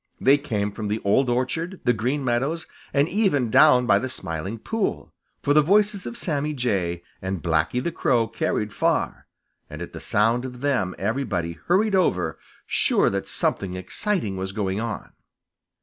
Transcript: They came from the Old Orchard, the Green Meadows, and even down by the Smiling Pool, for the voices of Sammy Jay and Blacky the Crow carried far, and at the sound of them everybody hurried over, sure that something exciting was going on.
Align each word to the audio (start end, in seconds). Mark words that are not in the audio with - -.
They 0.19 0.39
came 0.39 0.71
from 0.71 0.87
the 0.87 0.99
Old 1.05 1.29
Orchard, 1.29 1.79
the 1.83 1.93
Green 1.93 2.25
Meadows, 2.25 2.65
and 2.91 3.07
even 3.07 3.51
down 3.51 3.85
by 3.85 3.99
the 3.99 4.09
Smiling 4.09 4.57
Pool, 4.57 5.13
for 5.43 5.53
the 5.53 5.61
voices 5.61 6.07
of 6.07 6.17
Sammy 6.17 6.53
Jay 6.55 7.03
and 7.21 7.43
Blacky 7.43 7.83
the 7.83 7.91
Crow 7.91 8.27
carried 8.27 8.73
far, 8.73 9.27
and 9.69 9.79
at 9.79 9.93
the 9.93 9.99
sound 9.99 10.43
of 10.43 10.61
them 10.61 10.95
everybody 10.97 11.53
hurried 11.67 11.93
over, 11.93 12.39
sure 12.65 13.11
that 13.11 13.27
something 13.27 13.75
exciting 13.75 14.37
was 14.37 14.53
going 14.53 14.79
on. 14.79 15.11